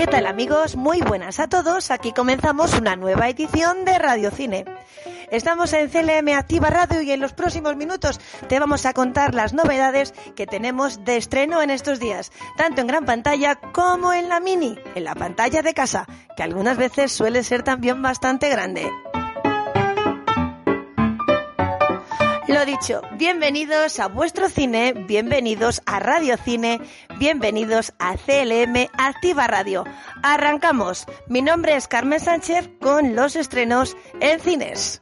¿Qué 0.00 0.06
tal 0.06 0.24
amigos? 0.24 0.76
Muy 0.76 1.02
buenas 1.02 1.40
a 1.40 1.46
todos. 1.46 1.90
Aquí 1.90 2.14
comenzamos 2.14 2.72
una 2.72 2.96
nueva 2.96 3.28
edición 3.28 3.84
de 3.84 3.98
Radio 3.98 4.30
Cine. 4.30 4.64
Estamos 5.30 5.74
en 5.74 5.90
CLM 5.90 6.26
Activa 6.38 6.70
Radio 6.70 7.02
y 7.02 7.10
en 7.10 7.20
los 7.20 7.34
próximos 7.34 7.76
minutos 7.76 8.18
te 8.48 8.58
vamos 8.58 8.86
a 8.86 8.94
contar 8.94 9.34
las 9.34 9.52
novedades 9.52 10.14
que 10.34 10.46
tenemos 10.46 11.04
de 11.04 11.18
estreno 11.18 11.60
en 11.60 11.68
estos 11.68 12.00
días, 12.00 12.32
tanto 12.56 12.80
en 12.80 12.86
gran 12.86 13.04
pantalla 13.04 13.56
como 13.56 14.14
en 14.14 14.30
la 14.30 14.40
mini, 14.40 14.78
en 14.94 15.04
la 15.04 15.14
pantalla 15.14 15.60
de 15.60 15.74
casa, 15.74 16.06
que 16.34 16.44
algunas 16.44 16.78
veces 16.78 17.12
suele 17.12 17.44
ser 17.44 17.62
también 17.62 18.00
bastante 18.00 18.48
grande. 18.48 18.90
Lo 22.60 22.66
dicho, 22.66 23.00
bienvenidos 23.12 23.98
a 24.00 24.08
vuestro 24.08 24.50
cine, 24.50 24.92
bienvenidos 24.92 25.80
a 25.86 25.98
Radio 25.98 26.36
Cine, 26.36 26.78
bienvenidos 27.18 27.94
a 27.98 28.18
CLM 28.18 28.86
Activa 28.98 29.46
Radio. 29.46 29.86
Arrancamos. 30.22 31.06
Mi 31.26 31.40
nombre 31.40 31.76
es 31.76 31.88
Carmen 31.88 32.20
Sánchez 32.20 32.68
con 32.78 33.16
los 33.16 33.34
estrenos 33.34 33.96
en 34.20 34.40
cines. 34.40 35.00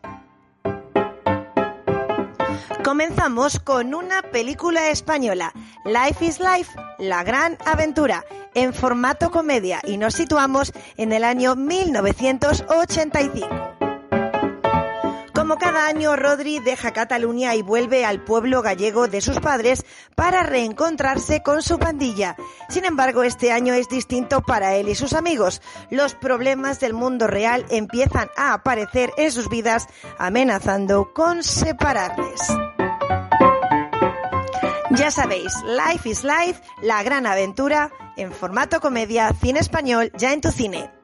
Comenzamos 2.84 3.58
con 3.58 3.92
una 3.92 4.22
película 4.22 4.90
española, 4.90 5.52
Life 5.84 6.24
is 6.24 6.38
Life, 6.38 6.78
La 7.00 7.24
Gran 7.24 7.58
Aventura, 7.66 8.24
en 8.54 8.72
formato 8.72 9.32
comedia 9.32 9.80
y 9.84 9.96
nos 9.96 10.14
situamos 10.14 10.72
en 10.96 11.12
el 11.12 11.24
año 11.24 11.56
1985. 11.56 13.77
Como 15.48 15.60
cada 15.60 15.86
año, 15.86 16.14
Rodri 16.14 16.58
deja 16.58 16.92
Cataluña 16.92 17.54
y 17.54 17.62
vuelve 17.62 18.04
al 18.04 18.22
pueblo 18.22 18.60
gallego 18.60 19.08
de 19.08 19.22
sus 19.22 19.40
padres 19.40 19.86
para 20.14 20.42
reencontrarse 20.42 21.42
con 21.42 21.62
su 21.62 21.78
pandilla. 21.78 22.36
Sin 22.68 22.84
embargo, 22.84 23.22
este 23.22 23.50
año 23.50 23.72
es 23.72 23.88
distinto 23.88 24.42
para 24.42 24.76
él 24.76 24.90
y 24.90 24.94
sus 24.94 25.14
amigos. 25.14 25.62
Los 25.88 26.14
problemas 26.14 26.80
del 26.80 26.92
mundo 26.92 27.28
real 27.28 27.64
empiezan 27.70 28.28
a 28.36 28.52
aparecer 28.52 29.10
en 29.16 29.32
sus 29.32 29.48
vidas, 29.48 29.88
amenazando 30.18 31.14
con 31.14 31.42
separarles. 31.42 32.42
Ya 34.90 35.10
sabéis, 35.10 35.54
Life 35.64 36.10
is 36.10 36.24
Life, 36.24 36.60
la 36.82 37.02
gran 37.02 37.24
aventura, 37.24 37.90
en 38.18 38.32
formato 38.32 38.82
comedia, 38.82 39.32
cine 39.40 39.60
español, 39.60 40.12
ya 40.14 40.34
en 40.34 40.42
tu 40.42 40.50
cine. 40.52 40.97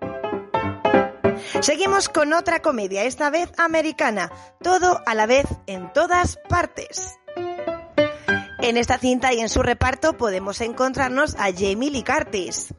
Seguimos 1.60 2.08
con 2.08 2.32
otra 2.32 2.60
comedia, 2.60 3.04
esta 3.04 3.30
vez 3.30 3.50
americana, 3.58 4.30
todo 4.62 5.02
a 5.06 5.14
la 5.14 5.26
vez 5.26 5.46
en 5.66 5.92
todas 5.92 6.38
partes. 6.48 7.18
En 8.60 8.76
esta 8.76 8.98
cinta 8.98 9.32
y 9.32 9.40
en 9.40 9.48
su 9.48 9.62
reparto 9.62 10.16
podemos 10.16 10.60
encontrarnos 10.60 11.34
a 11.34 11.52
Jamie 11.52 11.90
Lee 11.90 12.02
Curtis. 12.02 12.74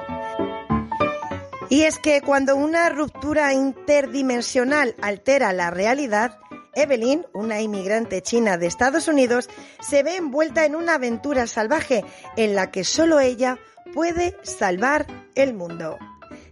Y 1.70 1.84
es 1.84 2.00
que 2.00 2.22
cuando 2.22 2.56
una 2.56 2.90
ruptura 2.90 3.54
interdimensional 3.54 4.96
altera 5.02 5.54
la 5.54 5.72
realidad, 5.72 6.38
Evelyn, 6.74 7.26
una 7.34 7.62
inmigrante 7.62 8.22
china 8.22 8.58
de 8.58 8.68
Estados 8.68 9.08
Unidos, 9.08 9.50
se 9.80 10.04
ve 10.04 10.18
envuelta 10.18 10.66
en 10.66 10.76
una 10.76 10.96
aventura 10.96 11.48
salvaje 11.48 12.04
en 12.36 12.56
la 12.56 12.72
que 12.72 12.84
solo 12.84 13.20
ella 13.20 13.58
puede 13.94 14.36
salvar 14.44 15.08
el 15.36 15.54
mundo. 15.54 15.98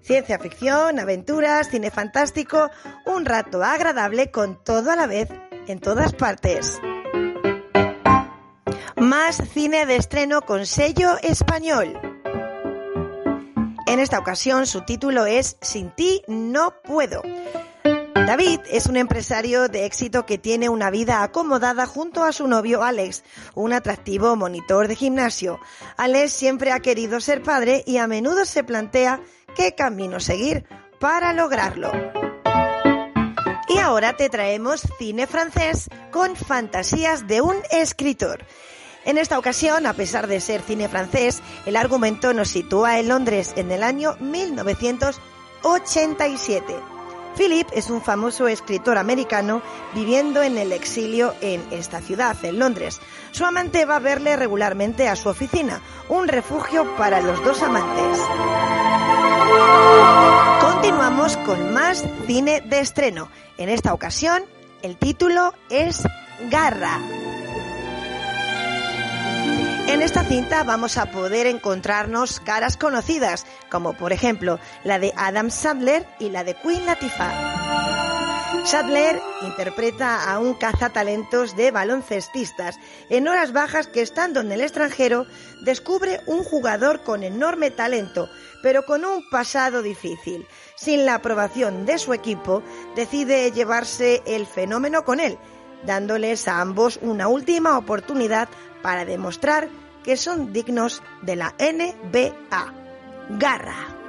Ciencia 0.03 0.37
ficción, 0.37 0.99
aventuras, 0.99 1.69
cine 1.69 1.89
fantástico, 1.89 2.69
un 3.05 3.23
rato 3.23 3.63
agradable 3.63 4.31
con 4.31 4.61
todo 4.61 4.91
a 4.91 4.97
la 4.97 5.07
vez 5.07 5.29
en 5.67 5.79
todas 5.79 6.11
partes. 6.13 6.81
Más 8.97 9.41
cine 9.53 9.85
de 9.85 9.95
estreno 9.95 10.41
con 10.41 10.65
sello 10.65 11.17
español. 11.21 11.97
En 13.87 13.99
esta 13.99 14.19
ocasión 14.19 14.67
su 14.67 14.81
título 14.81 15.25
es 15.25 15.55
Sin 15.61 15.89
ti 15.91 16.21
no 16.27 16.73
puedo. 16.83 17.21
David 18.13 18.59
es 18.71 18.88
un 18.88 18.97
empresario 18.97 19.67
de 19.67 19.85
éxito 19.85 20.25
que 20.25 20.38
tiene 20.38 20.67
una 20.67 20.89
vida 20.89 21.23
acomodada 21.23 21.85
junto 21.85 22.23
a 22.23 22.31
su 22.31 22.47
novio 22.47 22.83
Alex, 22.83 23.23
un 23.53 23.73
atractivo 23.73 24.35
monitor 24.35 24.88
de 24.88 24.95
gimnasio. 24.95 25.59
Alex 25.97 26.31
siempre 26.31 26.72
ha 26.72 26.79
querido 26.79 27.19
ser 27.19 27.41
padre 27.44 27.83
y 27.85 27.97
a 27.97 28.07
menudo 28.07 28.45
se 28.45 28.63
plantea 28.63 29.22
qué 29.56 29.75
camino 29.75 30.19
seguir 30.19 30.66
para 31.00 31.34
lograrlo. 31.34 31.91
Y 33.68 33.78
ahora 33.80 34.16
te 34.16 34.30
traemos 34.30 34.81
cine 34.97 35.28
francés 35.28 35.90
con 36.12 36.36
fantasías 36.36 37.28
de 37.28 37.41
un 37.41 37.58
escritor. 37.72 38.46
En 39.06 39.18
esta 39.18 39.38
ocasión, 39.38 39.86
a 39.86 39.91
pesar 39.94 40.28
de 40.28 40.40
ser 40.40 40.62
cine 40.62 40.88
francés, 40.88 41.41
el 41.66 41.75
argumento 41.75 42.34
nos 42.34 42.47
sitúa 42.50 43.00
en 43.00 43.09
Londres 43.09 43.53
en 43.58 43.69
el 43.72 43.84
año 43.84 44.16
1987. 44.19 46.74
Philip 47.35 47.68
es 47.74 47.90
un 47.90 48.02
famoso 48.02 48.47
escritor 48.47 48.97
americano 48.97 49.62
viviendo 49.94 50.41
en 50.44 50.58
el 50.58 50.72
exilio 50.72 51.34
en 51.41 51.62
esta 51.72 52.00
ciudad, 52.00 52.38
en 52.46 52.59
Londres. 52.59 53.02
Su 53.31 53.44
amante 53.46 53.84
va 53.85 53.97
a 53.97 54.00
verle 54.00 54.35
regularmente 54.35 55.09
a 55.09 55.16
su 55.16 55.30
oficina, 55.30 55.81
un 56.09 56.28
refugio 56.28 56.96
para 56.96 57.22
los 57.22 57.44
dos 57.44 57.62
amantes. 57.64 58.20
Continuamos 60.61 61.37
con 61.37 61.73
más 61.73 62.03
cine 62.27 62.61
de 62.61 62.79
estreno. 62.79 63.29
En 63.57 63.69
esta 63.69 63.93
ocasión, 63.93 64.43
el 64.81 64.97
título 64.97 65.53
es 65.69 66.03
Garra. 66.49 66.99
En 69.87 70.01
esta 70.01 70.23
cinta 70.23 70.63
vamos 70.63 70.97
a 70.97 71.11
poder 71.11 71.45
encontrarnos 71.45 72.39
caras 72.39 72.77
conocidas, 72.77 73.45
como 73.69 73.93
por 73.93 74.11
ejemplo 74.11 74.59
la 74.83 74.97
de 74.97 75.13
Adam 75.15 75.51
Sandler 75.51 76.07
y 76.19 76.29
la 76.29 76.43
de 76.43 76.55
Queen 76.55 76.85
Latifah. 76.85 78.12
Sadler 78.64 79.22
interpreta 79.41 80.31
a 80.31 80.40
un 80.40 80.53
cazatalentos 80.53 81.56
de 81.58 81.72
baloncestistas 81.72 82.80
en 83.09 83.28
horas 83.28 83.52
bajas 83.52 83.88
que 83.88 84.02
estando 84.02 84.40
en 84.40 84.52
el 84.52 84.62
extranjero 84.62 85.25
descubre 85.62 86.22
un 86.28 86.44
jugador 86.44 87.02
con 87.03 87.24
enorme 87.24 87.72
talento, 87.72 88.30
pero 88.62 88.86
con 88.86 89.03
un 89.03 89.28
pasado 89.30 89.81
difícil. 89.81 90.47
Sin 90.75 91.06
la 91.06 91.16
aprobación 91.16 91.86
de 91.86 91.97
su 91.97 92.14
equipo, 92.14 92.64
decide 92.96 93.52
llevarse 93.52 94.24
el 94.25 94.46
fenómeno 94.46 95.03
con 95.03 95.20
él, 95.20 95.38
dándoles 95.85 96.47
a 96.47 96.62
ambos 96.62 97.00
una 97.02 97.28
última 97.28 97.78
oportunidad 97.78 98.47
para 98.81 99.03
demostrar 99.03 99.68
que 100.03 100.16
son 100.16 100.53
dignos 100.53 101.02
de 101.22 101.35
la 101.35 101.53
NBA. 101.59 102.74
Garra. 103.38 104.03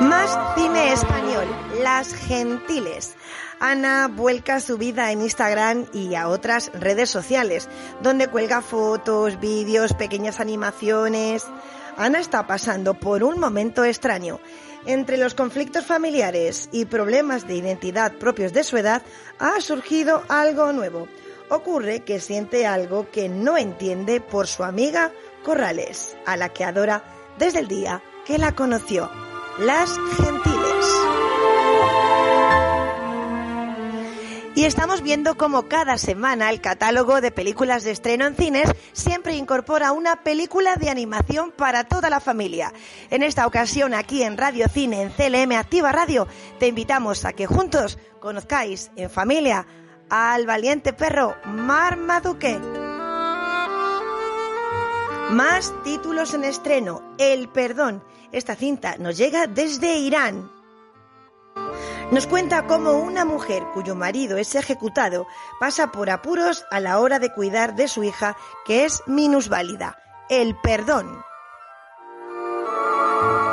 Más 0.00 0.56
cine 0.56 0.92
español, 0.92 1.46
Las 1.82 2.14
Gentiles. 2.14 3.14
Ana 3.60 4.08
vuelca 4.08 4.60
su 4.60 4.78
vida 4.78 5.12
en 5.12 5.22
Instagram 5.22 5.86
y 5.92 6.14
a 6.14 6.28
otras 6.28 6.72
redes 6.74 7.10
sociales, 7.10 7.68
donde 8.02 8.28
cuelga 8.28 8.62
fotos, 8.62 9.38
vídeos, 9.38 9.92
pequeñas 9.92 10.40
animaciones. 10.40 11.46
Ana 11.96 12.18
está 12.18 12.46
pasando 12.46 12.94
por 12.94 13.22
un 13.22 13.38
momento 13.38 13.84
extraño. 13.84 14.40
Entre 14.86 15.16
los 15.16 15.34
conflictos 15.34 15.86
familiares 15.86 16.68
y 16.72 16.86
problemas 16.86 17.46
de 17.46 17.54
identidad 17.54 18.14
propios 18.14 18.52
de 18.52 18.64
su 18.64 18.76
edad, 18.76 19.02
ha 19.38 19.60
surgido 19.60 20.24
algo 20.28 20.72
nuevo 20.72 21.06
ocurre 21.52 22.00
que 22.00 22.18
siente 22.18 22.66
algo 22.66 23.10
que 23.10 23.28
no 23.28 23.56
entiende 23.58 24.20
por 24.20 24.46
su 24.46 24.64
amiga 24.64 25.12
Corrales, 25.44 26.16
a 26.24 26.36
la 26.36 26.48
que 26.50 26.64
adora 26.64 27.04
desde 27.38 27.58
el 27.58 27.68
día 27.68 28.02
que 28.24 28.38
la 28.38 28.54
conoció, 28.54 29.10
Las 29.58 29.98
Gentiles. 30.16 30.86
Y 34.54 34.64
estamos 34.64 35.02
viendo 35.02 35.36
cómo 35.36 35.68
cada 35.68 35.98
semana 35.98 36.50
el 36.50 36.60
catálogo 36.60 37.20
de 37.20 37.30
películas 37.30 37.84
de 37.84 37.90
estreno 37.90 38.26
en 38.26 38.34
cines 38.34 38.70
siempre 38.92 39.36
incorpora 39.36 39.92
una 39.92 40.22
película 40.22 40.76
de 40.76 40.88
animación 40.88 41.52
para 41.52 41.84
toda 41.84 42.08
la 42.08 42.20
familia. 42.20 42.72
En 43.10 43.22
esta 43.22 43.46
ocasión, 43.46 43.92
aquí 43.92 44.22
en 44.22 44.38
Radio 44.38 44.68
Cine, 44.68 45.02
en 45.02 45.10
CLM 45.10 45.52
Activa 45.52 45.92
Radio, 45.92 46.26
te 46.58 46.68
invitamos 46.68 47.24
a 47.24 47.32
que 47.32 47.46
juntos 47.46 47.98
conozcáis 48.20 48.90
en 48.96 49.10
familia 49.10 49.66
al 50.08 50.46
valiente 50.46 50.92
perro 50.94 51.36
Marmaduke. 51.44 52.58
Más 55.30 55.74
títulos 55.84 56.34
en 56.34 56.44
estreno. 56.44 57.14
El 57.18 57.48
perdón. 57.48 58.02
Esta 58.32 58.56
cinta 58.56 58.96
nos 58.98 59.18
llega 59.18 59.46
desde 59.46 59.98
Irán. 59.98 60.50
Nos 62.10 62.26
cuenta 62.26 62.66
cómo 62.66 62.92
una 62.92 63.24
mujer 63.24 63.62
cuyo 63.74 63.94
marido 63.94 64.38
es 64.38 64.54
ejecutado 64.54 65.26
pasa 65.60 65.92
por 65.92 66.08
apuros 66.10 66.64
a 66.70 66.80
la 66.80 66.98
hora 66.98 67.18
de 67.18 67.32
cuidar 67.32 67.74
de 67.74 67.88
su 67.88 68.04
hija 68.04 68.36
que 68.64 68.84
es 68.84 69.02
minusválida. 69.06 69.98
El 70.30 70.56
perdón. 70.62 71.22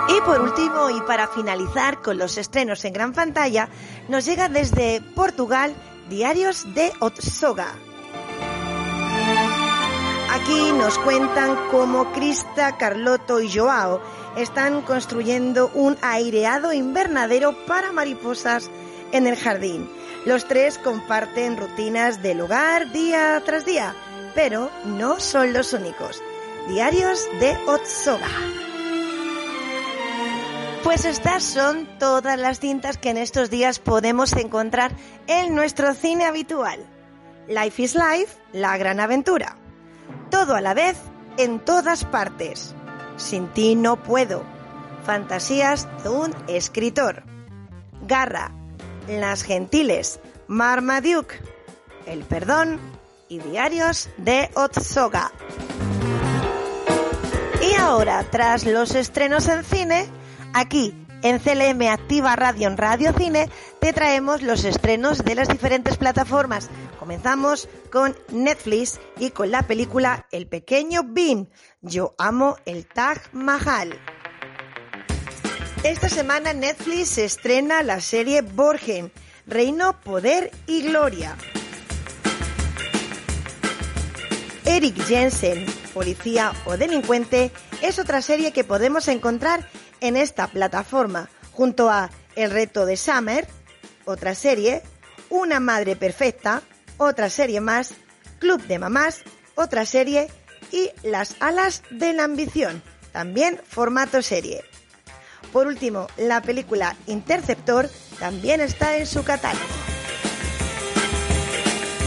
Y 0.07 0.21
por 0.21 0.41
último, 0.41 0.89
y 0.89 1.01
para 1.01 1.27
finalizar 1.27 2.01
con 2.01 2.17
los 2.17 2.37
estrenos 2.37 2.83
en 2.85 2.93
gran 2.93 3.13
pantalla, 3.13 3.69
nos 4.07 4.25
llega 4.25 4.49
desde 4.49 5.01
Portugal 5.13 5.75
Diarios 6.09 6.73
de 6.73 6.91
Otsoga. 6.99 7.75
Aquí 10.31 10.71
nos 10.71 10.97
cuentan 10.99 11.57
cómo 11.69 12.11
Crista, 12.13 12.77
Carloto 12.77 13.39
y 13.39 13.55
Joao 13.55 14.01
están 14.35 14.81
construyendo 14.81 15.71
un 15.73 15.97
aireado 16.01 16.73
invernadero 16.73 17.55
para 17.65 17.91
mariposas 17.91 18.69
en 19.11 19.27
el 19.27 19.35
jardín. 19.35 19.89
Los 20.25 20.47
tres 20.47 20.77
comparten 20.77 21.57
rutinas 21.57 22.21
del 22.21 22.41
hogar 22.41 22.91
día 22.91 23.41
tras 23.45 23.65
día, 23.65 23.95
pero 24.35 24.69
no 24.85 25.19
son 25.19 25.53
los 25.53 25.73
únicos. 25.73 26.21
Diarios 26.67 27.27
de 27.39 27.57
Otsoga. 27.67 28.27
Pues 30.83 31.05
estas 31.05 31.43
son 31.43 31.87
todas 31.99 32.39
las 32.39 32.59
cintas 32.59 32.97
que 32.97 33.09
en 33.09 33.17
estos 33.17 33.49
días 33.49 33.79
podemos 33.79 34.33
encontrar 34.33 34.91
en 35.27 35.55
nuestro 35.55 35.93
cine 35.93 36.25
habitual. 36.25 36.85
Life 37.47 37.81
is 37.81 37.95
Life, 37.95 38.37
La 38.53 38.77
Gran 38.77 38.99
Aventura. 38.99 39.57
Todo 40.29 40.55
a 40.55 40.61
la 40.61 40.73
vez, 40.73 40.97
en 41.37 41.59
todas 41.59 42.05
partes. 42.05 42.75
Sin 43.19 43.47
ti 43.49 43.75
no 43.75 44.01
puedo. 44.01 44.43
Fantasías 45.05 45.87
de 46.03 46.09
un 46.09 46.33
escritor. 46.47 47.23
Garra. 48.07 48.51
Las 49.07 49.43
Gentiles. 49.43 50.19
Marmaduke. 50.47 51.41
El 52.05 52.23
Perdón 52.23 52.79
y 53.27 53.39
Diarios 53.39 54.09
de 54.17 54.49
Otsoga. 54.55 55.31
Y 57.61 57.75
ahora, 57.75 58.25
tras 58.31 58.65
los 58.65 58.95
estrenos 58.95 59.47
en 59.49 59.63
cine, 59.65 60.07
aquí 60.53 60.95
en 61.21 61.39
CLM 61.39 61.87
Activa 61.89 62.35
Radio 62.37 62.69
en 62.69 62.77
Radio 62.77 63.13
Cine 63.13 63.49
te 63.79 63.93
traemos 63.93 64.41
los 64.41 64.65
estrenos 64.65 65.23
de 65.23 65.35
las 65.35 65.47
diferentes 65.47 65.97
plataformas. 65.97 66.69
Comenzamos 66.99 67.69
con 67.91 68.15
Netflix 68.31 68.99
y 69.17 69.31
con 69.31 69.51
la 69.51 69.63
película 69.63 70.27
El 70.31 70.47
pequeño 70.47 71.01
Bean. 71.05 71.49
Yo 71.81 72.13
amo 72.17 72.57
el 72.65 72.85
Taj 72.85 73.19
Mahal. 73.31 73.97
Esta 75.83 76.09
semana 76.09 76.53
Netflix 76.53 77.17
estrena 77.17 77.83
la 77.83 78.01
serie 78.01 78.41
Borgen, 78.41 79.11
Reino, 79.47 79.99
Poder 80.01 80.51
y 80.67 80.81
Gloria. 80.81 81.37
Eric 84.65 85.01
Jensen, 85.05 85.65
policía 85.93 86.51
o 86.65 86.75
delincuente, 86.77 87.51
es 87.81 87.97
otra 87.97 88.21
serie 88.21 88.51
que 88.51 88.63
podemos 88.63 89.07
encontrar 89.07 89.67
en 90.01 90.17
esta 90.17 90.47
plataforma, 90.47 91.29
junto 91.53 91.89
a 91.89 92.09
El 92.35 92.51
reto 92.51 92.85
de 92.85 92.95
Summer, 92.95 93.47
otra 94.09 94.35
serie, 94.35 94.81
Una 95.29 95.59
madre 95.59 95.95
perfecta, 95.95 96.63
otra 96.97 97.29
serie 97.29 97.61
más, 97.61 97.93
Club 98.39 98.61
de 98.63 98.79
mamás, 98.79 99.21
otra 99.55 99.85
serie 99.85 100.27
y 100.71 100.89
Las 101.03 101.35
alas 101.39 101.83
de 101.91 102.13
la 102.13 102.23
ambición, 102.23 102.81
también 103.11 103.61
formato 103.67 104.21
serie. 104.21 104.63
Por 105.51 105.67
último, 105.67 106.07
la 106.17 106.41
película 106.41 106.95
Interceptor 107.07 107.89
también 108.19 108.61
está 108.61 108.97
en 108.97 109.07
su 109.07 109.23
catálogo. 109.23 109.65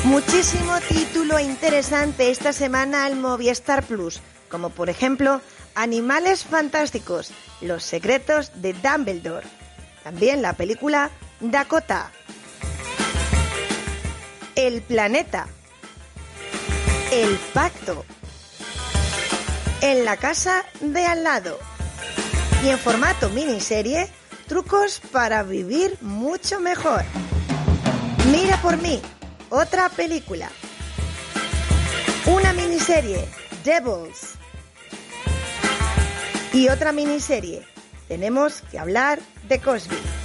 Muchísimo 0.04 0.81
título 0.88 1.38
interesante 1.38 2.31
esta 2.31 2.52
semana 2.52 3.04
al 3.04 3.16
Movistar 3.16 3.84
Plus, 3.84 4.20
como 4.49 4.70
por 4.70 4.90
ejemplo 4.90 5.40
Animales 5.75 6.44
Fantásticos, 6.44 7.31
Los 7.60 7.84
Secretos 7.84 8.50
de 8.56 8.72
Dumbledore. 8.75 9.46
También 10.02 10.43
la 10.43 10.54
película 10.54 11.10
Dakota. 11.43 12.12
El 14.55 14.81
Planeta. 14.81 15.49
El 17.11 17.37
Pacto. 17.53 18.05
En 19.81 20.05
la 20.05 20.17
casa 20.19 20.65
de 20.81 21.05
al 21.05 21.25
lado. 21.25 21.59
Y 22.62 22.69
en 22.69 22.79
formato 22.79 23.29
miniserie, 23.31 24.09
trucos 24.47 25.00
para 25.11 25.43
vivir 25.43 25.99
mucho 26.00 26.61
mejor. 26.61 27.03
Mira 28.31 28.56
por 28.62 28.77
mí, 28.77 29.03
otra 29.50 29.88
película. 29.88 30.49
Una 32.27 32.53
miniserie, 32.53 33.29
Devils. 33.65 34.35
Y 36.53 36.69
otra 36.69 36.93
miniserie, 36.93 37.67
tenemos 38.06 38.62
que 38.71 38.79
hablar 38.79 39.19
de 39.49 39.59
Cosby. 39.59 40.22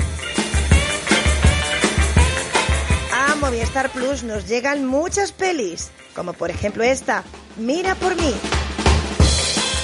Movistar 3.67 3.91
Plus 3.91 4.23
nos 4.23 4.47
llegan 4.47 4.85
muchas 4.85 5.33
pelis, 5.33 5.91
como 6.15 6.31
por 6.31 6.49
ejemplo 6.49 6.85
esta, 6.85 7.25
Mira 7.57 7.95
por 7.95 8.15
mí. 8.15 8.33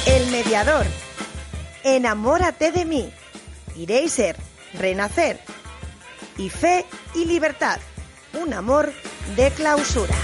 El 0.05 0.31
mediador. 0.31 0.85
Enamórate 1.83 2.71
de 2.71 2.85
mí. 2.85 3.11
Eraser. 3.77 4.37
Renacer. 4.75 5.37
Y 6.37 6.49
fe 6.49 6.85
y 7.13 7.25
libertad. 7.25 7.77
Un 8.41 8.53
amor 8.53 8.93
de 9.35 9.51
clausura. 9.51 10.15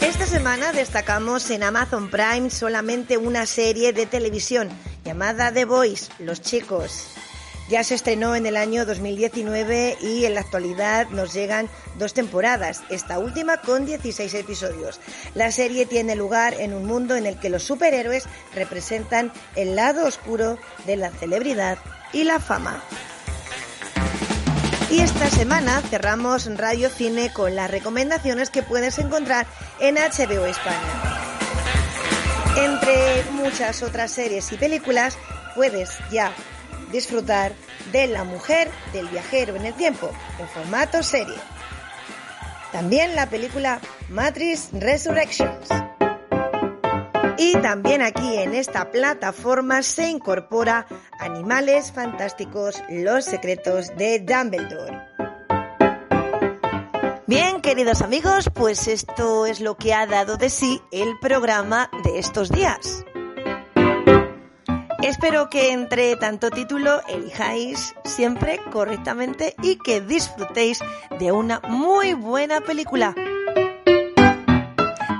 Esta 0.00 0.26
semana 0.26 0.72
destacamos 0.72 1.48
en 1.50 1.62
Amazon 1.62 2.10
Prime 2.10 2.50
solamente 2.50 3.16
una 3.16 3.46
serie 3.46 3.92
de 3.92 4.06
televisión 4.06 4.70
llamada 5.04 5.52
The 5.52 5.66
Boys, 5.66 6.10
Los 6.18 6.42
Chicos. 6.42 7.21
Ya 7.68 7.84
se 7.84 7.94
estrenó 7.94 8.34
en 8.34 8.46
el 8.46 8.56
año 8.56 8.84
2019 8.84 9.98
y 10.00 10.24
en 10.24 10.34
la 10.34 10.40
actualidad 10.40 11.08
nos 11.10 11.32
llegan 11.32 11.68
dos 11.98 12.12
temporadas, 12.12 12.82
esta 12.90 13.18
última 13.18 13.58
con 13.58 13.86
16 13.86 14.34
episodios. 14.34 15.00
La 15.34 15.50
serie 15.52 15.86
tiene 15.86 16.16
lugar 16.16 16.54
en 16.54 16.74
un 16.74 16.84
mundo 16.84 17.16
en 17.16 17.26
el 17.26 17.38
que 17.38 17.50
los 17.50 17.62
superhéroes 17.62 18.24
representan 18.54 19.32
el 19.56 19.76
lado 19.76 20.06
oscuro 20.06 20.58
de 20.86 20.96
la 20.96 21.10
celebridad 21.10 21.78
y 22.12 22.24
la 22.24 22.40
fama. 22.40 22.82
Y 24.90 25.00
esta 25.00 25.30
semana 25.30 25.80
cerramos 25.80 26.54
Radio 26.58 26.90
Cine 26.90 27.32
con 27.32 27.56
las 27.56 27.70
recomendaciones 27.70 28.50
que 28.50 28.62
puedes 28.62 28.98
encontrar 28.98 29.46
en 29.80 29.94
HBO 29.94 30.44
España. 30.44 31.22
Entre 32.58 33.24
muchas 33.30 33.82
otras 33.82 34.10
series 34.10 34.52
y 34.52 34.58
películas, 34.58 35.16
puedes 35.54 35.98
ya 36.10 36.34
disfrutar 36.92 37.52
de 37.90 38.06
La 38.06 38.22
mujer 38.22 38.70
del 38.92 39.08
viajero 39.08 39.56
en 39.56 39.66
el 39.66 39.74
tiempo, 39.74 40.10
en 40.38 40.46
formato 40.48 41.02
serie. 41.02 41.34
También 42.70 43.16
la 43.16 43.28
película 43.28 43.80
Matrix 44.08 44.68
Resurrections. 44.72 45.68
Y 47.38 47.54
también 47.60 48.02
aquí 48.02 48.36
en 48.36 48.54
esta 48.54 48.90
plataforma 48.90 49.82
se 49.82 50.08
incorpora 50.08 50.86
Animales 51.18 51.90
Fantásticos, 51.90 52.82
Los 52.88 53.24
Secretos 53.24 53.96
de 53.96 54.20
Dumbledore. 54.20 55.12
Bien, 57.26 57.60
queridos 57.62 58.02
amigos, 58.02 58.50
pues 58.52 58.86
esto 58.88 59.46
es 59.46 59.60
lo 59.60 59.76
que 59.76 59.94
ha 59.94 60.06
dado 60.06 60.36
de 60.36 60.50
sí 60.50 60.82
el 60.92 61.18
programa 61.20 61.90
de 62.04 62.18
estos 62.18 62.50
días. 62.50 63.04
Espero 65.02 65.50
que 65.50 65.72
entre 65.72 66.14
tanto 66.14 66.50
título 66.50 67.00
elijáis 67.08 67.92
siempre 68.04 68.60
correctamente 68.70 69.56
y 69.60 69.76
que 69.76 70.00
disfrutéis 70.00 70.78
de 71.18 71.32
una 71.32 71.60
muy 71.68 72.14
buena 72.14 72.60
película. 72.60 73.12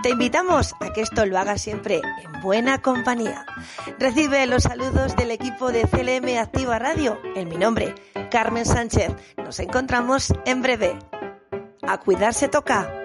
Te 0.02 0.10
invitamos 0.10 0.74
a 0.80 0.92
que 0.92 1.00
esto 1.00 1.26
lo 1.26 1.36
hagas 1.36 1.62
siempre 1.62 2.00
en 2.22 2.40
buena 2.40 2.80
compañía. 2.80 3.44
Recibe 3.98 4.46
los 4.46 4.62
saludos 4.62 5.16
del 5.16 5.32
equipo 5.32 5.72
de 5.72 5.82
CLM 5.82 6.38
Activa 6.38 6.78
Radio. 6.78 7.20
En 7.34 7.48
mi 7.48 7.56
nombre, 7.56 7.94
Carmen 8.30 8.64
Sánchez. 8.64 9.12
Nos 9.36 9.58
encontramos 9.58 10.32
en 10.44 10.62
breve. 10.62 10.96
A 11.82 11.98
cuidarse 11.98 12.46
toca. 12.48 13.01